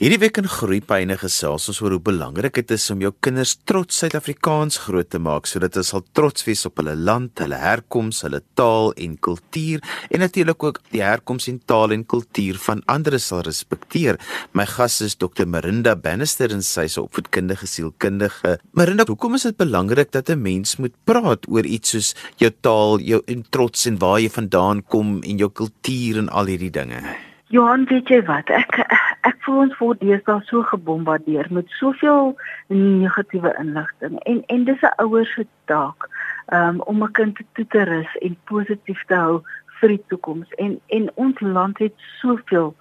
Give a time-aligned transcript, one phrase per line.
[0.00, 3.98] Hierdie week in Groepyne gesels ons oor hoe belangrik dit is om jou kinders trots
[4.00, 8.40] Suid-Afrikaans groot te maak sodat hulle sal trots wees op hulle land, hulle herkoms, hulle
[8.56, 13.44] taal en kultuur en natuurlik ook die herkoms en taal en kultuur van ander sal
[13.44, 14.16] respekteer.
[14.56, 15.44] My gas is Dr.
[15.44, 18.56] Marinda Bannister en sy is 'n opvoedkundige sielkundige.
[18.72, 23.00] Marinda, hoekom is dit belangrik dat 'n mens moet praat oor iets soos jou taal,
[23.00, 27.04] jou en trots en waar jy vandaan kom en jou kultuur en al hierdie dinge?
[27.50, 28.48] Johan, weet jy wat?
[28.48, 28.86] Ek
[29.28, 32.36] ek voel ons word deesdae so gebombardeer met soveel
[32.68, 36.08] negatiewe inligting en en dis 'n ouers se taak
[36.52, 39.42] um, om 'n kind te te rus en positief te hou
[39.80, 40.52] vir die toekoms.
[40.64, 42.74] En en ons land het soveel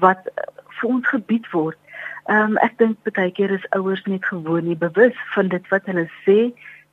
[0.00, 0.28] wat
[0.80, 1.78] vir ons gebied word.
[2.24, 5.86] Ehm um, ek dink baie keer is ouers net gewoon nie bewus van dit wat
[5.90, 6.38] hulle sê,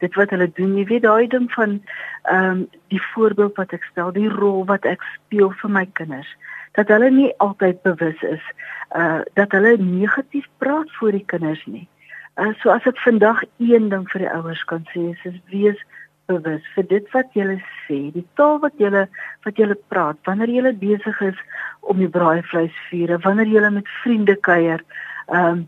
[0.03, 0.77] dit wat hulle doen.
[0.77, 1.81] Jy weet daai ding van
[2.23, 6.35] ehm um, die voorbeeld wat ek stel, die rol wat ek speel vir my kinders
[6.77, 8.43] dat hulle nie altyd bewus is
[8.95, 11.87] uh dat hulle negatief praat voor die kinders nie.
[12.35, 15.79] Uh so as ek vandag een ding vir die ouers kan sê is, is wees
[16.31, 18.91] bewus vir dit wat jy sê, die taal wat jy
[19.45, 21.39] wat jy praat wanneer jy besig is
[21.81, 24.83] om die braaivleis vier, wanneer jy met vriende kuier.
[25.27, 25.67] Um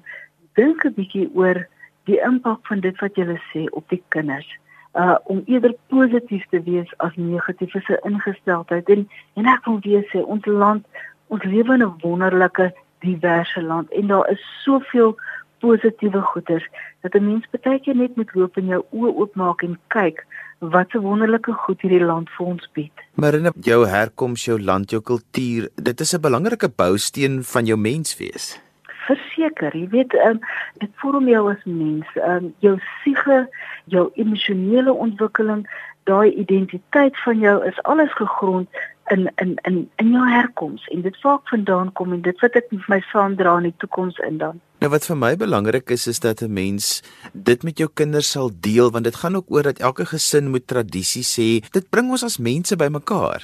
[0.55, 1.65] dink 'n bietjie oor
[2.05, 4.47] die impak van dit wat jy sê op die kinders
[4.94, 9.80] uh om eerder positief te wees as negatief is 'n ingesteldheid en en ek wil
[9.81, 10.85] weer sê ons land
[11.27, 15.16] ons lewe in 'n wonderlike diverse land en daar is soveel
[15.59, 16.67] positiewe goeders
[17.02, 20.25] dat 'n mens baie keer net moet loop en jou oë oopmaak en kyk
[20.59, 22.97] wat 'n wonderlike goed hierdie land vir ons bied.
[23.13, 27.78] Maar in jou herkoms, jou land, jou kultuur, dit is 'n belangrike bousteen van jou
[27.78, 28.59] menswees
[29.07, 30.39] verseker, jy weet, um,
[30.83, 33.47] dit vorm jou as mens, um, jou siege,
[33.85, 35.67] jou emosionele ontwikkeling,
[36.09, 38.67] daai identiteit van jou is alles gegrond
[39.11, 42.69] in in in in jou herkoms en dit vaak vandaan kom en dit wat ek
[42.71, 44.61] met my saamdra in die toekoms in dan.
[44.83, 48.51] Nou wat vir my belangrik is is dat 'n mens dit met jou kinders sal
[48.59, 51.63] deel want dit gaan ook oor dat elke gesin moet tradisies hê.
[51.71, 53.44] Dit bring ons as mense bymekaar.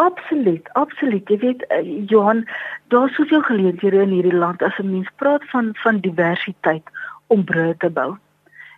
[0.00, 1.28] Absoluut, absoluut.
[1.28, 2.46] Jy weet uh, Johan,
[2.88, 6.86] daar's soveel geleenthede in hierdie land as 'n mens praat van van diversiteit
[7.26, 8.16] om brûe te bou.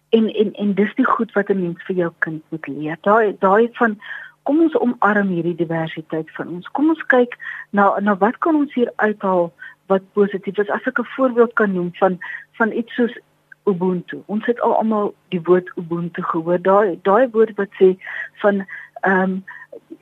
[0.09, 2.99] En en en dis die goed wat 'n mens vir jou kind moet leer.
[3.01, 3.99] Daai daai van
[4.43, 6.69] kom ons omarm hierdie diversiteit van ons.
[6.69, 7.39] Kom ons kyk
[7.71, 9.53] na na wat kan ons hier uithaal
[9.87, 10.71] wat positief is.
[10.71, 12.19] As ek 'n voorbeeld kan noem van
[12.53, 13.19] van iets soos
[13.65, 14.23] Ubuntu.
[14.27, 16.63] Ons het al almal die woord Ubuntu gehoor.
[16.63, 17.97] Daai daai woord wat sê
[18.43, 18.67] van
[19.01, 19.45] ehm um,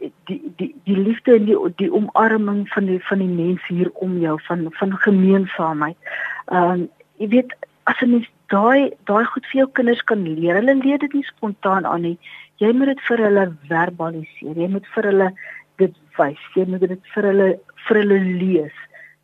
[0.01, 4.19] die die die liefde en die die omarming van die van die mense hier om
[4.19, 5.97] jou van van gemeenskapheid.
[6.47, 6.89] Ehm um,
[7.21, 10.99] jy weet as 'n mens daai daai goed vir jou kinders kan leer, hulle leer
[10.99, 12.19] dit nie spontaan aan nie.
[12.61, 14.57] Jy moet dit vir hulle verbaliseer.
[14.57, 15.29] Jy moet vir hulle
[15.77, 16.43] dit wys.
[16.55, 17.49] Jy moet dit vir hulle
[17.87, 18.77] vir hulle lees.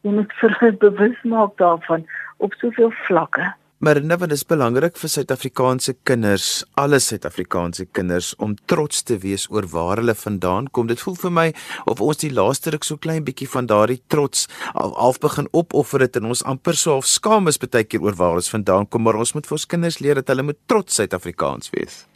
[0.02, 2.06] Jy moet vir hulle bewus maak daarvan
[2.36, 3.52] op soveel vlakke.
[3.78, 9.66] Maar nou is belangrik vir Suid-Afrikaanse kinders, alle Suid-Afrikaanse kinders om trots te wees oor
[9.68, 10.86] waar hulle vandaan kom.
[10.88, 11.44] Dit voel vir my
[11.84, 16.16] of ons die laaste ruk so klein bietjie van daardie trots half begin opoffer dit
[16.16, 19.20] en ons amper so half skaam is baie keer oor waar ons vandaan kom, maar
[19.20, 22.06] ons moet vir ons kinders leer dat hulle moet trots Suid-Afrikaans wees.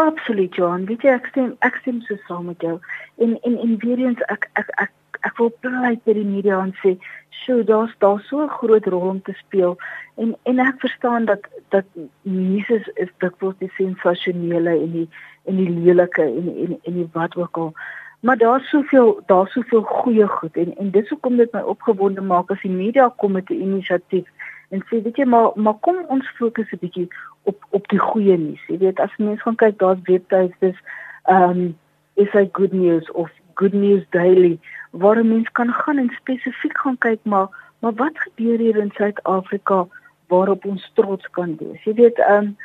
[0.00, 0.88] Absoluut, John.
[0.88, 2.78] Weet jy ek stem ek stem so saam met jou.
[3.20, 6.74] En en en weer eens ek ek ek ek wil bly by die media en
[6.82, 6.96] sê,
[7.30, 9.76] "Sjoe, daar's daar so 'n groot rol om te speel."
[10.16, 11.84] En en ek verstaan dat dat
[12.22, 15.08] Jesus is dikwels die sensasionele en die
[15.44, 17.72] en die lelike en en en die wat ook al.
[18.20, 22.50] Maar daar's soveel daar's soveel goeie goed en en dis hoekom dit my opgewonde maak
[22.50, 24.28] as die media kom met 'n inisiatief
[24.68, 27.08] en sê weet jy maar maar kom ons fokus 'n bietjie
[27.42, 28.66] op op die goeie nuus.
[28.66, 30.76] Jy weet as mense gaan kyk daar's webtuistes
[31.24, 31.78] ehm um,
[32.14, 34.58] is hy good news of good news daily
[34.90, 37.48] waar mense kan gaan en spesifiek gaan kyk maar
[37.80, 39.86] maar wat gebeur hier in Suid-Afrika
[40.28, 41.82] waarop ons trots kan wees.
[41.84, 42.56] Jy weet, ehm um,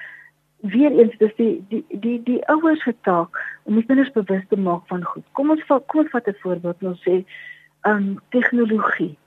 [0.65, 4.57] weer eens dis die die die die ouers se taak om die kinders bewus te
[4.57, 5.25] maak van goed.
[5.37, 9.17] Kom ons vat kom ons vat 'n voorbeeld nou sê ehm um, tegnologie.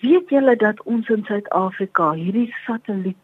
[0.00, 3.22] Weet julle dat ons in Suid-Afrika hierdie satelliet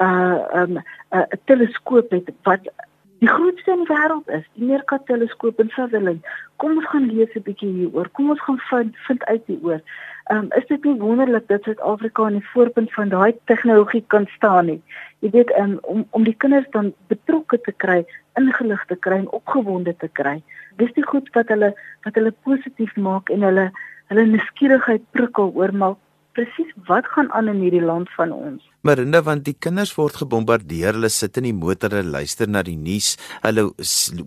[0.00, 0.82] uh ehm um,
[1.12, 2.72] 'n uh, teleskoop het wat
[3.20, 6.26] die grootste in die wêreld is, die Meerkat teleskoop in Sutherland.
[6.56, 8.08] Kom ons gaan lees 'n bietjie hieroor.
[8.12, 9.80] Kom ons gaan vind vind uit hieroor.
[10.24, 14.26] Ehm um, is dit nie wonderlik dat Suid-Afrika aan die voorpunt van daai tegnologie kan
[14.36, 14.82] staan nie?
[15.18, 18.04] Jy weet um, om om die kinders dan betrokke te kry,
[18.40, 20.42] ingelig te kry en opgewonde te kry.
[20.76, 21.74] Dis die goed wat hulle
[22.04, 23.70] wat hulle positief maak en hulle
[24.08, 25.94] hulle nuuskierigheid prikkel oor maar
[26.36, 28.62] presies wat gaan aan in hierdie land van ons.
[28.84, 32.76] Marinda want die kinders word gebombardeer, hulle sit in die motor, hulle luister na die
[32.76, 33.70] nuus, hulle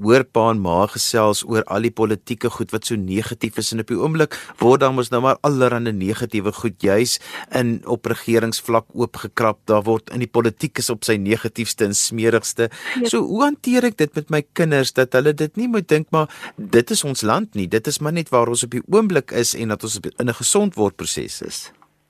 [0.02, 3.84] hoor pa en ma gesels oor al die politieke goed wat so negatief is en
[3.84, 4.34] op die oomblik
[4.64, 7.20] word dan mos nou maar allerlei negatiewe goed juis
[7.54, 9.62] in op regeringsvlak oopgekrap.
[9.70, 12.72] Daar word in die politiek is op sy negatiefste en smeerigste.
[12.98, 13.12] Ja.
[13.14, 16.34] So hoe hanteer ek dit met my kinders dat hulle dit nie moet dink maar
[16.58, 17.70] dit is ons land nie.
[17.70, 20.42] Dit is maar net waar ons op die oomblik is en dat ons in 'n
[20.42, 21.68] gesond word proses is.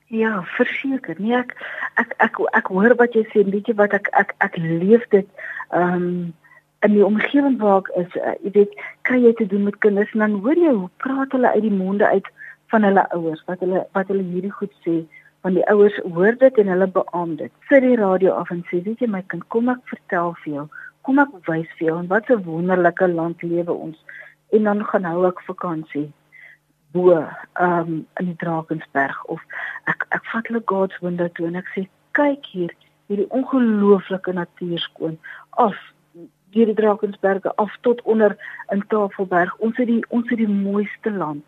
[0.08, 1.16] Ja, verseker.
[1.20, 1.50] Nee, ek
[2.00, 5.28] ek ek ek hoor wat jy sê, weet jy wat ek ek ek leef dit
[5.68, 6.06] ehm um,
[6.86, 8.16] in die omgewing waar ek is.
[8.16, 11.36] Uh, jy weet, kry jy te doen met kinders en dan hoor jy hoe praat
[11.36, 12.30] hulle uit die monde uit
[12.72, 14.96] van hulle ouers, wat hulle wat hulle hierdie goed sê,
[15.44, 17.52] want die ouers hoor dit en hulle beamoen dit.
[17.68, 20.68] Sit die radio af en sê, weet jy my kind, kom ek vertel vir jou,
[21.04, 24.00] kom ek wys vir jou en wat 'n wonderlike land lewe ons.
[24.56, 26.08] En dan gaan hou ek vakansie
[26.92, 27.26] bo
[27.60, 29.40] um in die Drakensberg of
[29.92, 31.84] ek ek vat hulle God's window toe en ek sê
[32.18, 32.74] kyk hier
[33.08, 35.18] hierdie ongelooflike natuurskoon
[35.64, 35.76] af
[36.56, 38.36] hierdie Drakensberge af tot onder
[38.72, 39.54] in Tafelberg.
[39.58, 41.44] Ons het die ons het die mooiste land.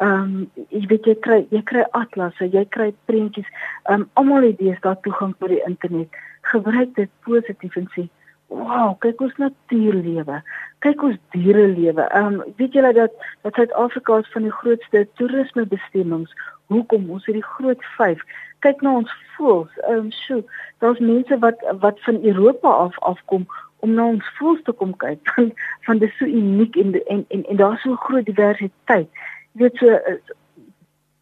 [0.00, 3.48] Um jy weet jy kry jy kry atlasse jy kry prentjies.
[3.92, 6.16] Um almal het deesdae toegang tot die internet.
[6.52, 8.08] Gebruik dit positief en sê
[8.50, 10.42] wow, kyk ons natuurlewe.
[10.84, 12.06] Kyk ons dierelewe.
[12.10, 16.34] Ehm um, weet julle dat dat Suid-Afrika is van die grootste toerismebestemmings.
[16.66, 17.10] Hoekom?
[17.10, 18.22] Ons het die groot 5.
[18.66, 19.78] Kyk na ons voëls.
[19.86, 20.42] Ehm um, sjoe,
[20.82, 23.46] daar's mense wat wat van Europa af afkom
[23.80, 25.22] om na ons voëls te kom kyk.
[25.36, 25.52] Van
[25.86, 29.08] van dis so uniek en en en, en daar's so groot diversiteit.
[29.52, 30.18] Jy weet so eh,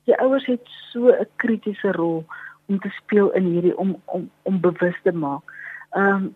[0.09, 2.25] die ouers het so 'n kritiese rol
[2.69, 5.43] om te speel in hierdie om om om bewus te maak.
[5.91, 6.35] Ehm um,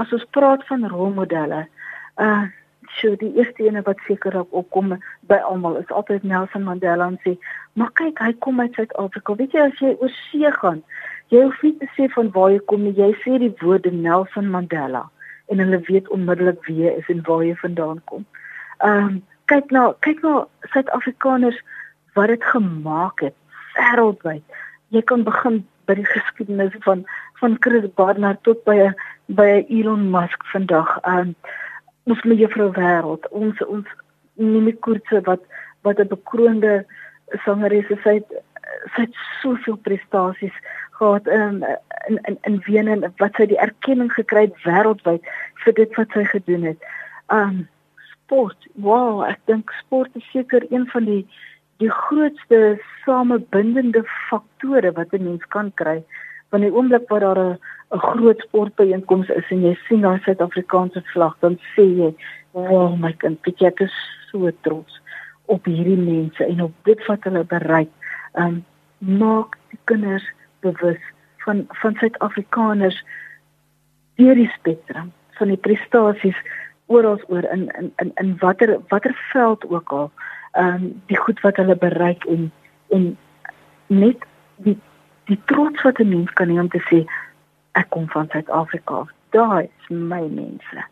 [0.00, 1.66] as ons praat van rolmodelle,
[2.16, 2.44] uh
[2.96, 4.92] so die eerste ene wat seker op opkom
[5.28, 7.36] by almal is altyd Nelson Mandela en sê,
[7.74, 9.34] "Maar kyk, hy kom uit Suid-Afrika.
[9.34, 10.82] Weet jy as jy oor see gaan,
[11.28, 12.94] jy hoef nie te sê van waar jy kom nie.
[12.94, 15.10] Jy sê die woorde Nelson Mandela
[15.48, 18.24] en hulle weet onmiddellik wie jy is en waar jy vandaan kom."
[18.78, 21.60] Ehm um, kyk nou, kyk nou Suid-Afrikaners
[22.14, 23.34] wat dit gemaak het
[23.76, 24.42] wêreldwyd.
[24.88, 27.04] Jy kan begin by die geskiedenis van
[27.40, 28.92] van Chris Barnard tot by
[29.26, 30.98] by Elon Musk vandag.
[31.04, 31.34] Um
[32.06, 33.86] ons mevrou wêreld, ons ons
[34.34, 35.42] Nimi Kurtse wat
[35.82, 36.84] wat 'n bekroonde
[37.44, 38.30] sangeres is, sy het
[38.94, 40.56] sy het soveel prestasies
[40.98, 41.64] gehad um,
[42.08, 45.22] in in in Wene wat sy die erkenning gekry het wêreldwyd
[45.64, 46.78] vir dit wat sy gedoen het.
[47.32, 47.68] Um
[48.12, 48.66] sport.
[48.74, 51.22] Wow, ek dink sport is seker een van die
[51.82, 56.02] die grootste samebindende faktore wat 'n mens kan kry
[56.50, 57.58] van die oomblik wat daar 'n
[57.94, 62.14] 'n groot sportbyeenkoms is en jy sien daai Suid-Afrikaanse vlag dan sê jy,
[62.52, 63.94] "O oh my kind, ek is
[64.30, 65.00] so trots
[65.46, 67.90] op hierdie mense en op dit wat hulle bereik."
[68.34, 68.64] Um
[68.98, 70.26] maak die kinders
[70.60, 71.02] bewus
[71.44, 73.04] van van Suid-Afrikaners
[74.16, 76.36] deur die spektrum van die prestasies
[76.86, 80.10] oral oor in in in in watter watter veld ook al
[80.56, 82.52] ehm um, die goed wat hulle bereik en
[82.88, 83.16] en
[83.86, 84.24] net
[84.56, 84.78] die
[85.28, 87.04] die trots wat 'n mens kan hê om te sê
[87.72, 89.06] ek kom van Suid-Afrika.
[89.30, 90.84] Daai is my mense.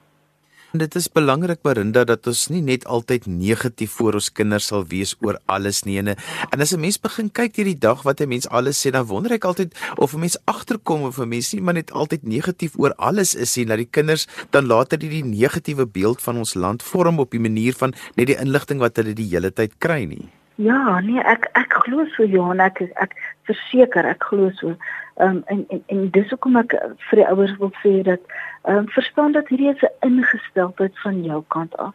[0.74, 4.82] En dit is belangrik Marinda dat ons nie net altyd negatief voor ons kinders sal
[4.90, 6.00] wees oor alles nie.
[6.02, 6.16] En
[6.50, 9.44] as 'n mens begin kyk hierdie dag wat 'n mens alles sê, dan wonder ek
[9.44, 9.70] altyd
[10.02, 13.56] of 'n mens agterkom of 'n mens nie maar net altyd negatief oor alles is
[13.56, 17.30] nie, dat die kinders dan later die, die negatiewe beeld van ons land vorm op
[17.30, 20.28] die manier van net die inligting wat hulle die hele tyd kry nie.
[20.54, 23.14] Ja, nee, ek ek glo so Johan, ek ek
[23.48, 24.76] verseker ek glo so.
[25.18, 26.76] Ehm um, en en en dis hoekom ek
[27.08, 28.22] vir die ouers wil sê dat
[28.62, 31.94] ehm um, verstaan dat hierdie is 'n ingesteldheid van jou kant af.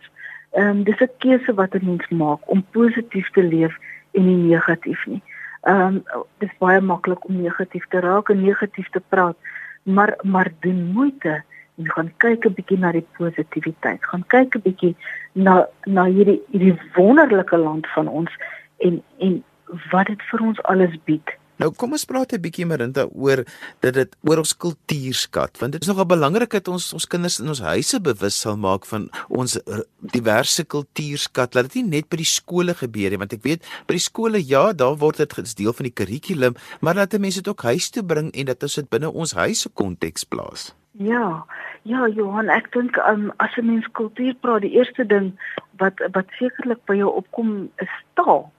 [0.51, 3.78] Ehm um, dis 'n keuse wat 'n mens maak om positief te leef
[4.12, 5.24] en nie negatief nie.
[5.62, 9.38] Ehm um, dis baie maklik om negatief te raak en negatief te praat,
[9.84, 11.44] maar maar doen moeite
[11.80, 14.06] en gaan kyk 'n bietjie na die positiwiteit.
[14.06, 14.96] Gaan kyk 'n bietjie
[15.34, 18.32] na na hierdie hierdie wonderlike land van ons
[18.78, 19.44] en en
[19.92, 21.38] wat dit vir ons alles bied.
[21.60, 23.44] Nou kom ons praat 'n bietjie Marinda oor
[23.84, 27.50] dat dit oor ons kultuurskat want dit is nogal belangrik dat ons ons kinders in
[27.51, 29.60] ons huise bewus sal maak van ons
[30.00, 31.56] diverse kultuurskat.
[31.56, 34.39] Laat dit nie net by die skole gebeur nie want ek weet by die skole
[34.39, 37.89] ja, daar word dit as deel van die kurrikulum, maar laat mense dit ook huis
[37.89, 40.74] toe bring en dat ons dit binne ons huise konteks plaas.
[40.94, 41.44] Ja.
[41.84, 45.36] Ja, Johan, ek dink um, as 'n mens kultuur praat, die eerste ding
[45.80, 48.51] wat wat sekerlik by jou opkom is taal.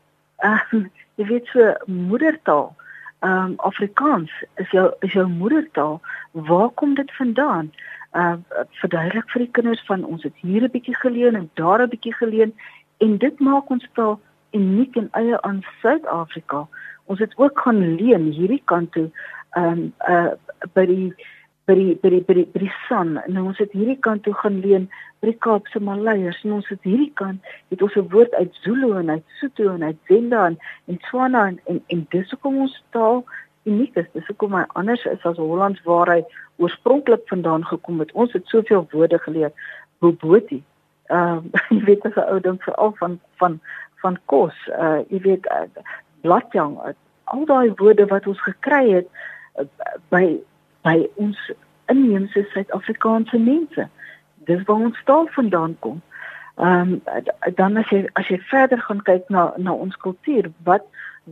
[0.44, 0.84] Ehm uh,
[1.16, 2.72] jy weet so moedertaal.
[2.72, 2.80] Ehm
[3.20, 6.00] um, Afrikaans is jou is jou moedertaal.
[6.32, 7.72] Waar kom dit vandaan?
[8.10, 11.82] Ehm uh, verduidelik vir die kinders van ons het hier 'n bietjie geleen en daar
[11.82, 12.54] 'n bietjie geleen
[12.98, 14.20] en dit maak ons taal
[14.52, 16.66] uniek en eie aan Suid-Afrika.
[17.04, 19.10] Ons het ook gaan leen hierdie kant toe
[19.50, 20.32] ehm um, uh
[20.72, 21.14] by die
[21.70, 24.34] by die by die by die, by die son en ons het hierdie kant toe
[24.42, 24.88] gaan leen
[25.22, 28.90] by die Kaapse Maleiers en ons het hierdie kant het ons 'n woord uit Zulu
[28.98, 30.58] en uit Sotho en uit Venda en
[30.88, 33.24] en Tswana en en, en dis hoekom ons taal
[33.64, 34.08] uniek is.
[34.12, 36.24] Dis hoekom hy anders is as Hollands waar hy
[36.56, 38.12] oorspronklik vandaan gekom het.
[38.12, 39.52] Ons het soveel woorde geleer.
[40.00, 40.62] Boboti.
[41.08, 43.60] Ehm uh, jy weet as 'n ou ding veral van van
[44.02, 44.56] van kos.
[44.68, 45.66] Uh jy weet uh,
[46.20, 46.78] bladjang.
[46.78, 49.08] Uh, al daai woorde wat ons gekry het
[49.58, 49.66] uh,
[50.08, 50.40] by
[50.82, 51.38] by ons
[51.90, 53.88] inheemse Suid-Afrikaanse mense.
[54.48, 56.00] Dis waar ons taal vandaan kom.
[56.60, 57.02] Ehm um,
[57.54, 60.84] dan as jy as jy verder gaan kyk na na ons kultuur, wat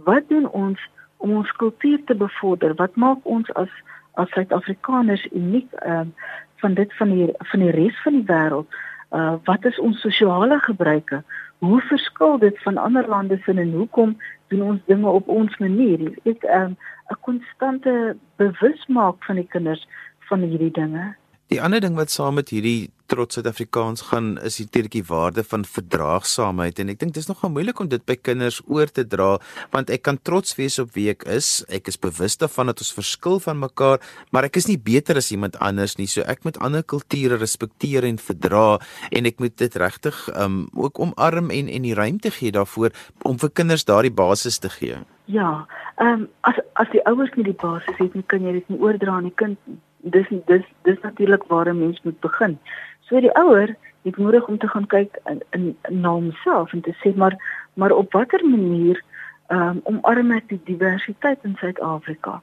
[0.08, 0.80] wat doen ons
[1.16, 2.74] om ons kultuur te bevorder?
[2.74, 3.72] Wat maak ons as
[4.14, 6.14] as Suid-Afrikaners uniek ehm um,
[6.58, 8.78] van dit van die van die res van die wêreld?
[9.10, 11.22] Uh wat is ons sosiale gebruike?
[11.58, 14.16] Hoe verskil dit van ander lande se en hoekom
[14.48, 16.12] doen ons dinge op ons manier?
[16.24, 16.76] Ek ehm um,
[17.10, 19.88] 'n konstante bewusmaak van die kinders
[20.28, 21.14] van hierdie dinge.
[21.48, 25.62] Die ander ding wat saam met hierdie trots Suid-Afrikaans gaan is die teertjie waarde van
[25.64, 29.30] verdraagsaamheid en ek dink dis nogal moeilik om dit by kinders oor te dra
[29.72, 31.62] want ek kan trots wees op wie ek is.
[31.72, 35.32] Ek is bewus daarvan dat ons verskil van mekaar, maar ek is nie beter as
[35.32, 36.04] iemand anders nie.
[36.04, 38.76] So ek moet ander kulture respekteer en verdra
[39.08, 42.92] en ek moet dit regtig um ook omarm en en die ruimte gee daarvoor
[43.24, 45.00] om vir kinders daardie basis te gee.
[45.32, 45.64] Ja,
[45.96, 48.84] ehm um, as as die ouers nie die basis het nie, kan jy dit nie
[48.84, 52.58] oordra aan die kind nie dis dis dis natuurlik waar 'n mens moet begin.
[53.00, 56.94] So die ouer het nodig om te gaan kyk in, in na homself en te
[57.02, 57.36] sê maar
[57.74, 59.02] maar op watter manier
[59.46, 62.42] ehm um, omarm ek die diversiteit in Suid-Afrika.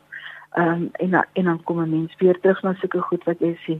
[0.51, 3.57] Ehm um, en en dan kom 'n mens weer terug na sulke goed wat jy
[3.65, 3.79] sê.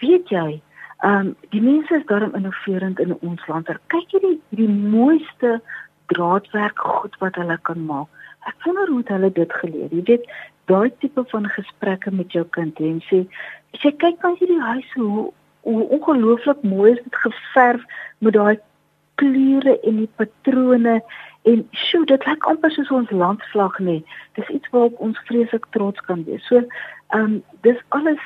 [0.00, 0.62] Weet jy,
[0.98, 3.66] ehm um, die mense is daarom innoverend in ons land.
[3.86, 5.60] Kyk jy die die mooiste
[6.06, 8.08] draadwerk goed wat hulle kan maak.
[8.46, 9.90] Ek wonder hoe hulle dit geleer.
[9.90, 10.30] Jy weet,
[10.70, 13.22] daai tipe van gesprekke met jou kind en sê
[13.74, 15.32] as jy kyk na hierdie huis hoe
[15.66, 17.82] hoe ongelooflik mooi is dit geverf
[18.18, 18.58] met daai
[19.20, 21.00] kleure en die patrone.
[21.46, 24.00] En sjoe dit lyk amper soos ons landvlag nie
[24.38, 26.46] dis iets waarop ons vreeslik trots kan wees.
[26.50, 28.22] So ehm um, dis alles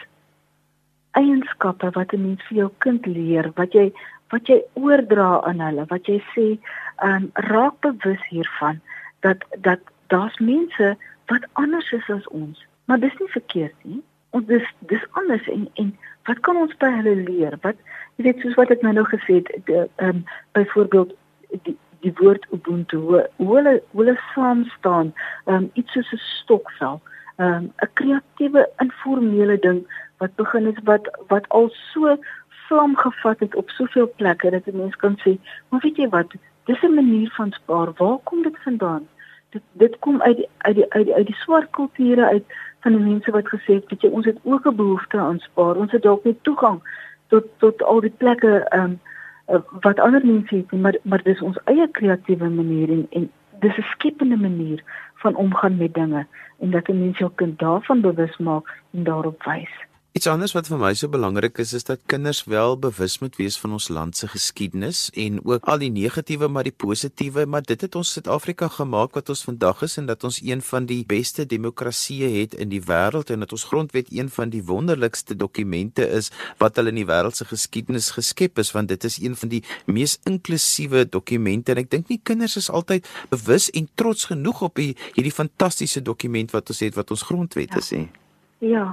[1.19, 3.93] eienskappe wat 'n mens vir jou kind leer wat jy
[4.33, 8.81] wat jy oordra aan hulle wat jy sê ehm um, raak bewus hiervan
[9.21, 10.97] dat dat daar's mense
[11.31, 12.67] wat anders is as ons.
[12.85, 14.01] Maar dis nie verkeerd nie.
[14.31, 15.93] Ons dis dis anders en en
[16.29, 17.57] wat kan ons by hulle leer?
[17.67, 17.79] Wat
[18.17, 20.25] jy weet soos wat ek nou nou gesê het, ehm um,
[20.59, 21.15] byvoorbeeld
[21.69, 25.15] die die woord ubuntu hoe hulle hoe hulle saam staan,
[25.47, 27.01] ehm um, iets soos 'n stokvel,
[27.37, 29.81] ehm um, 'n kreatiewe informele ding
[30.19, 32.17] wat begin is wat wat al so
[32.67, 36.35] vlam gevat het op soveel plekke dat 'n mens kan sê, maar weet jy wat,
[36.65, 37.93] dis 'n manier van spaar.
[37.97, 39.09] Waar kom dit vandaan?
[39.51, 42.45] Dit dit kom uit die, uit die uit die uit die swart kulture uit
[42.81, 45.77] van die mense wat gesê het dat jy ons het ook 'n behoefte aan spaar.
[45.77, 46.81] Ons het dalk nie toegang
[47.29, 49.01] tot tot al die plekke ehm um,
[49.81, 53.31] wat ander mense het nie, maar maar dis ons eie kreatiewe manier en, en
[53.61, 54.83] dis 'n skepende manier
[55.15, 56.27] van omgaan met dinge
[56.59, 59.90] en dat 'n mens jou kind daarvan bewus maak en daarop wys.
[60.11, 63.55] Iets anders wat vir my so belangrik is is dat kinders wel bewus moet wees
[63.63, 67.85] van ons land se geskiedenis en ook al die negatiewe maar die positiewe maar dit
[67.87, 71.47] het ons Suid-Afrika gemaak wat ons vandag is en dat ons een van die beste
[71.47, 76.33] demokratieë het in die wêreld en dat ons grondwet een van die wonderlikste dokumente is
[76.59, 79.63] wat hulle in die wêreld se geskiedenis geskep is want dit is een van die
[79.87, 84.75] mees inklusiewe dokumente en ek dink nie kinders is altyd bewus en trots genoeg op
[84.75, 88.09] die, hierdie fantastiese dokument wat ons het wat ons grondwet is ja.
[88.61, 88.89] Ja.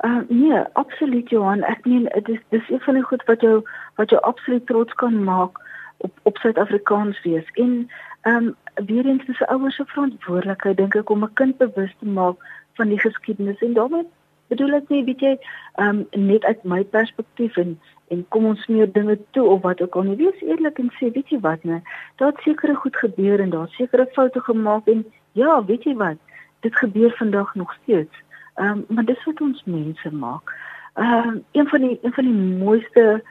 [0.00, 1.62] Uh nee, absoluut Johan.
[1.62, 3.56] Ek meen dit is dis een van die goed wat jou
[4.00, 5.60] wat jou absoluut trots kan maak
[5.96, 7.50] op op Suid-Afrikaans wees.
[7.52, 7.90] En
[8.20, 11.94] ehm um, weer eens dis 'n ouers se verantwoordelikheid dink ek om 'n kind bewus
[11.98, 12.36] te maak
[12.72, 14.06] van die geskiedenis en daarmee
[14.48, 15.34] bedoel ek nie weet jy
[15.74, 17.78] ehm um, net uit my perspektief en
[18.08, 20.16] en kom ons meer dinge toe of wat ook al nie.
[20.16, 21.82] Wees eerlik en sê weet jy wat nee,
[22.16, 26.18] daar het sekere goed gebeur en daar sekere foute gemaak en ja, weet jy wat,
[26.60, 28.24] dit gebeur vandag nog steeds.
[28.60, 30.54] Ehm um, maar dis wat ons mense maak.
[30.94, 33.22] Ehm uh, een van die een van die mooiste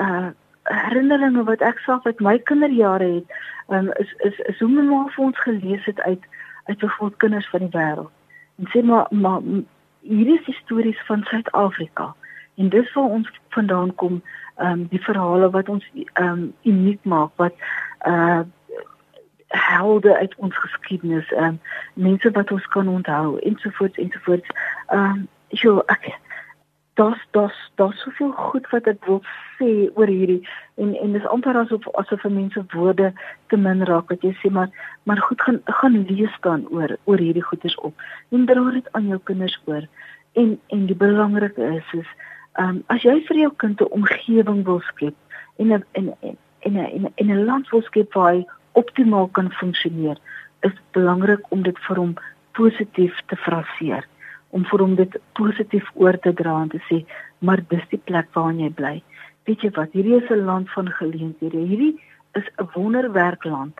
[0.00, 0.28] uh
[0.62, 3.34] herinneringe wat ek self uit my kinderjare het,
[3.68, 6.24] ehm um, is is is hoe my ma vir ons gelees het uit
[6.64, 8.10] uit byvoorbeeld kinders van die wêreld.
[8.56, 9.40] En sê maar maar
[10.00, 12.14] hierdie is stories van Suid-Afrika.
[12.56, 14.22] En dis waar ons vandaan kom,
[14.56, 17.54] ehm um, die verhale wat ons ehm um, uniek maak wat
[18.06, 18.40] uh
[19.50, 21.60] helde uit ons geskiedenis, ehm um,
[21.94, 24.48] mense wat ons kan onthou ensovoorts ensovoorts.
[24.86, 26.12] Ehm um, so ek
[27.00, 29.22] daar's daar's daar's soveel goed wat ek wil
[29.58, 30.42] sê oor hierdie
[30.74, 33.12] en en dis amper asof asof mense woorde
[33.48, 34.68] te min raak wat jy sê maar
[35.08, 38.04] maar goed gaan gaan lees dan oor oor hierdie goeders op
[38.36, 39.88] en dra dit aan jou kinders oor
[40.42, 42.12] en en die belangrike is is
[42.64, 45.16] um, as jy vir jou kind 'n omgewing wil skep
[45.56, 46.36] en 'n en en
[46.68, 50.18] en 'n en 'n land wil skep waar hy optimaal kan funksioneer
[50.60, 52.14] is belangrik om dit vir hom
[52.52, 54.06] positief te fraseer
[54.50, 57.04] om vir hom dit positief oor te dra en te sê,
[57.38, 58.96] maar dis die plek waar jy bly.
[59.46, 59.94] Weet jy wat?
[59.94, 61.58] Hierdie is 'n land van geleenthede.
[61.70, 62.00] Hierdie
[62.34, 63.74] is 'n wonderwerkland.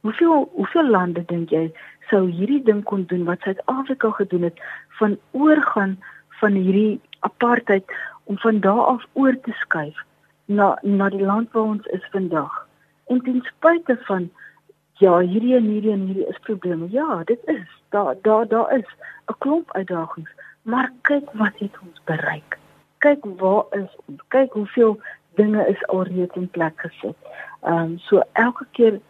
[0.00, 1.72] Hoeveel hoeveel lande dink jy
[2.10, 4.58] sou hierdie ding kon doen wat Suid-Afrika gedoen het
[4.98, 5.98] van oorgaan
[6.40, 7.84] van hierdie apartheid
[8.24, 9.96] om van daar af oor te skuif
[10.46, 12.68] na na die land waar ons is vandag.
[13.06, 14.30] En ten spyte van
[14.92, 16.90] ja, hierdie en hierdie en hierdie is probleme.
[16.90, 17.68] Ja, dit is.
[17.88, 18.88] Daar daar daar is
[19.26, 20.30] 'n klomp uitdagings,
[20.62, 22.58] maar kyk wat het ons bereik.
[22.98, 24.22] Kyk waar is ons?
[24.28, 25.00] Kyk hoeveel
[25.34, 27.16] dinge is alreeds in plek gesit.
[27.62, 29.00] Ehm um, so elke keer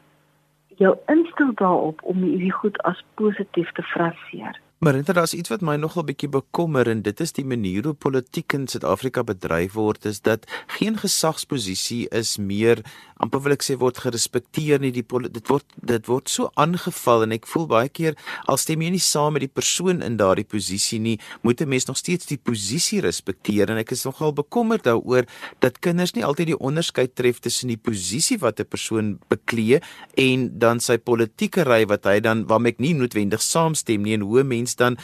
[0.77, 4.61] jou instel daarop om hierdie goed as positief te fraseer.
[4.85, 7.95] Maar inderdaad daar's iets wat my nogal bietjie bekommer en dit is die manier hoe
[7.97, 10.45] politiek in Suid-Afrika bedryf word is dat
[10.77, 12.83] geen gesagsposisie is meer
[13.23, 14.91] amper wil ek sê word gerespekteer nie.
[14.93, 18.19] Die dit word dit word so aangeval en ek voel baie keer
[18.51, 21.87] al stem jy nie saam met die persoon in daardie posisie nie moet 'n mens
[21.87, 23.71] nog steeds die posisie respekteer.
[23.71, 25.25] En ek is nogal bekommerd daaroor
[25.61, 29.81] dat kinders nie altyd die onderskeid tref tussen die posisie wat 'n persoon beklee
[30.17, 34.21] en dan sy politieke ry wat hy dan waarmee ek nie noodwendig saamstem nie en
[34.21, 34.97] hoe mense dan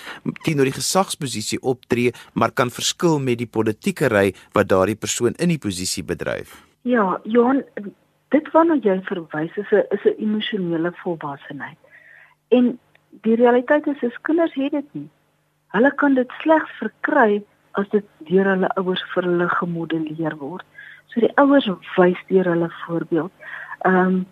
[0.45, 5.49] teenoor die gesagsposisie optree, maar kan verskil met die politieke ry wat daardie persoon in
[5.49, 6.57] die posisie bedryf.
[6.83, 7.65] Ja, Johan,
[8.31, 11.79] dit waarna jy verwys is 'n is 'n emosionele volwassenheid.
[12.49, 12.79] En
[13.11, 15.09] die realiteit is is kinders het dit nie.
[15.75, 20.67] Hulle kan dit slegs verkry as dit deur hulle ouers vir hulle gemodelleer word.
[21.07, 23.33] So die ouers wys deur hulle voorbeeld.
[23.85, 24.27] Ehm um,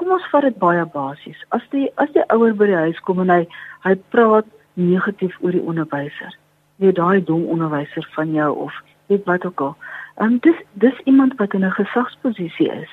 [0.00, 1.40] kom ons vat dit baie basies.
[1.56, 3.42] As die as die ouer by die huis kom en hy
[3.84, 4.48] hy praat
[4.80, 6.32] negatief oor die onderwyser.
[6.80, 8.78] Jy daai dom onderwyser van jou of
[9.12, 9.76] weet wat ook al.
[10.24, 12.90] En dis dis iemand wat in 'n gesagsposisie is.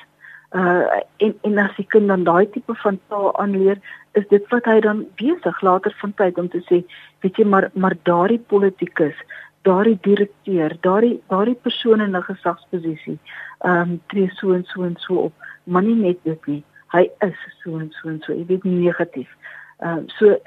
[0.52, 0.84] Uh
[1.24, 3.80] en en as die kind dan daai tipe van taal aanleer,
[4.12, 6.84] is dit wat hy dan besig later van tyd om te sê,
[7.20, 9.16] weet jy maar maar daardie politikus,
[9.62, 13.18] daardie direkteur, daardie daardie persoon in 'n gesagsposisie,
[13.60, 15.32] ehm um, tree so en so en so op,
[15.64, 19.30] maar nie net dit nie hy is so en so en so, jy weet negatief.
[19.78, 20.38] Ehm uh, so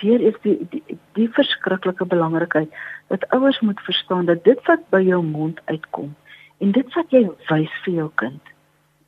[0.00, 2.72] hier is die die, die verskriklike belangrikheid
[3.08, 6.14] dat ouers moet verstaan dat dit wat by jou mond uitkom
[6.58, 8.52] en dit wat jy wys vir jou kind,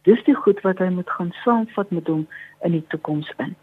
[0.08, 2.26] dis die goed wat hy moet gaan saamvat met hom
[2.64, 3.54] in die toekoms in.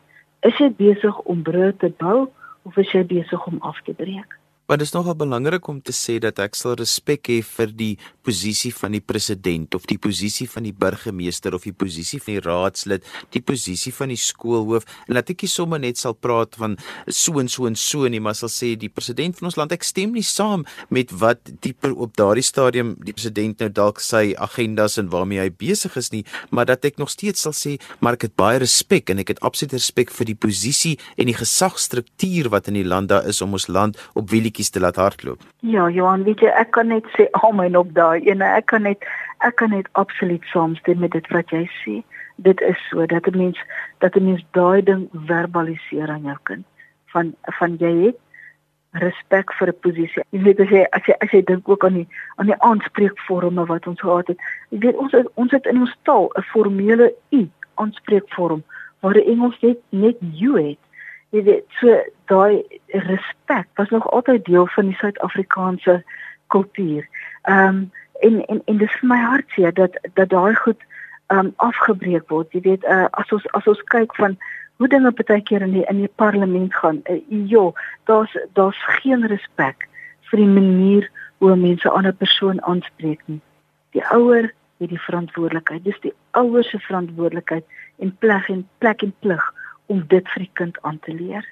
[0.45, 2.27] Is jy besig om brûe te bou
[2.65, 4.37] of is jy besig om af te breek?
[4.65, 7.91] Maar dit is nogal belangrik om te sê dat ek sal respek hê vir die
[8.25, 12.41] posisie van die president of die posisie van die burgemeester of die posisie van die
[12.41, 14.87] raadslid, die posisie van die skoolhoof.
[15.05, 18.17] En laat ek nie sommer net sal praat van so en so en so nie,
[18.17, 21.93] maar sal sê die president van ons land ek stem nie saam met wat dieper
[21.93, 26.23] op daardie stadium die president nou dalk sy agendas en waarmee hy besig is nie,
[26.49, 29.45] maar dat ek nog steeds sal sê maar ek het baie respek en ek het
[29.45, 33.53] absoluut respek vir die posisie en die gesagstruktuur wat in die land daar is om
[33.53, 35.41] ons land op wie bietjies te laat hardloop.
[35.59, 38.45] Ja, Johan, weet jy, ek kan net sê amen op daai ene.
[38.45, 39.03] Ek kan net
[39.43, 42.03] ek kan net absoluut saamstem met dit wat jy sê.
[42.37, 43.59] Dit is so dat 'n mens
[43.99, 46.65] dat 'n mens daai ding verbaliseer aan jou kind
[47.11, 48.17] van van jy het
[48.91, 50.23] respek vir 'n posisie.
[50.31, 53.65] Jy weet as jy as jy as jy dink ook aan die aan die aanspreekvorme
[53.65, 54.39] wat ons gehad het.
[54.69, 58.63] Jy weet ons het, ons het in ons taal 'n formele u aanspreekvorm
[59.01, 60.79] waar die Engels net net you het
[61.35, 61.95] jy weet so
[62.31, 66.03] daai respek was nog altyd deel van die Suid-Afrikaanse
[66.47, 67.07] kultuur.
[67.43, 67.91] Ehm um,
[68.23, 70.81] en en en dis vir my hartseer dat dat daai goed
[71.27, 72.51] ehm um, afgebreek word.
[72.51, 74.37] Jy weet uh, as ons as ons kyk van
[74.77, 77.01] hoe dinge baie keer in die in die parlement gaan.
[77.11, 77.73] Uh, jo,
[78.05, 79.89] daar's daar's geen respek
[80.31, 83.41] vir die manier hoe mense 'n ander persoon aanspreek nie.
[83.91, 85.83] Die ouer het die verantwoordelikheid.
[85.83, 87.65] Dis die ouers se verantwoordelikheid
[87.99, 89.53] en plek en plek en plig
[89.85, 91.45] om dit vir die kind aan te leer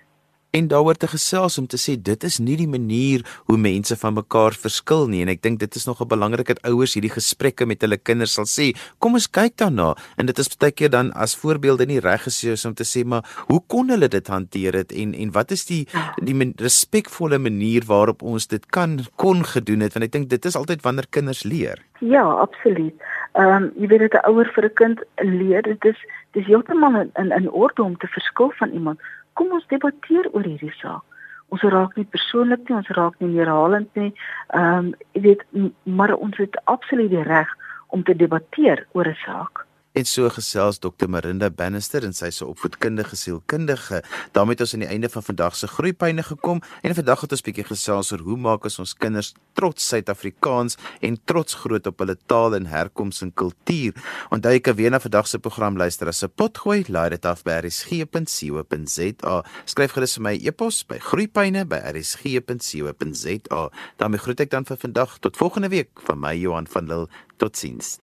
[0.53, 4.13] en daaroor te gesels om te sê dit is nie die manier hoe mense van
[4.13, 5.23] mekaar verskil nie.
[5.25, 8.33] En ek dink dit is nog 'n belangrik dat ouers hierdie gesprekke met hulle kinders
[8.37, 8.77] sal sê.
[8.99, 9.95] Kom ons kyk daarna.
[10.17, 13.23] En dit is baie keer dan as voorbeelde nie reg gesien om te sê maar
[13.47, 14.91] hoe kon hulle dit hanteer het?
[14.91, 15.87] En en wat is die
[16.21, 19.93] die respekvolle manier waarop ons dit kan kon gedoen het?
[19.93, 21.81] Want ek dink dit is altyd wanneer kinders leer.
[21.99, 22.93] Ja absoluut.
[23.33, 25.97] Ehm um, jy weet dat 'n ouer vir 'n kind leer dit is
[26.31, 28.99] dis heeltemal in in orde om te verskil van iemand
[29.33, 31.03] kom ons debatteer oor hierdie saak.
[31.53, 34.13] Ons raak nie persoonlik nie, ons raak nie neerhalend nie.
[34.53, 35.43] Ehm um, jy weet
[35.83, 37.49] maar ons het absoluut die reg
[37.93, 39.62] om te debatteer oor 'n saak.
[39.93, 44.03] En so gesels Dr Marinda Bannister en sy se opvoedkundige sielkundige.
[44.31, 47.41] daarmee het ons aan die einde van vandag se groeipyne gekom en vandag het ons
[47.41, 52.17] 'n bietjie gesels oor hoe maak ons kinders trots Suid-Afrikaans en trots groot op hulle
[52.25, 53.93] taal en herkoms en kultuur.
[54.29, 57.43] Onthou jy kan weer na vandag se program luister as 'n potgooi, laai dit af
[57.43, 59.43] by rsg.co.za.
[59.65, 63.69] Skryf gerus vir my e-pos by groeipyne@rsg.co.za.
[63.97, 67.07] daarmee groet ek dan vir vandag tot volgende week van my Johan van Lille.
[67.37, 68.02] Totsiens.